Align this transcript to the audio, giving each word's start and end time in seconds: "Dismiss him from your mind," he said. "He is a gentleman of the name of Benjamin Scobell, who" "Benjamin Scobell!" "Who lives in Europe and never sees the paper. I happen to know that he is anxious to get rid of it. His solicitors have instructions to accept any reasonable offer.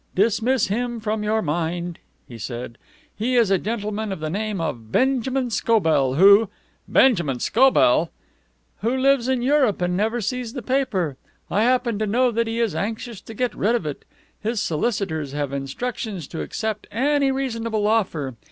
"Dismiss 0.15 0.65
him 0.65 0.99
from 0.99 1.21
your 1.21 1.43
mind," 1.43 1.99
he 2.27 2.39
said. 2.39 2.79
"He 3.15 3.35
is 3.35 3.51
a 3.51 3.59
gentleman 3.59 4.11
of 4.11 4.19
the 4.19 4.31
name 4.31 4.59
of 4.59 4.91
Benjamin 4.91 5.51
Scobell, 5.51 6.15
who" 6.15 6.49
"Benjamin 6.87 7.37
Scobell!" 7.39 8.09
"Who 8.79 8.97
lives 8.97 9.29
in 9.29 9.43
Europe 9.43 9.79
and 9.79 9.95
never 9.95 10.19
sees 10.19 10.53
the 10.53 10.63
paper. 10.63 11.17
I 11.51 11.61
happen 11.65 11.99
to 11.99 12.07
know 12.07 12.31
that 12.31 12.47
he 12.47 12.59
is 12.59 12.73
anxious 12.73 13.21
to 13.21 13.35
get 13.35 13.53
rid 13.53 13.75
of 13.75 13.85
it. 13.85 14.03
His 14.41 14.59
solicitors 14.59 15.33
have 15.33 15.53
instructions 15.53 16.25
to 16.29 16.41
accept 16.41 16.87
any 16.89 17.31
reasonable 17.31 17.85
offer. 17.85 18.33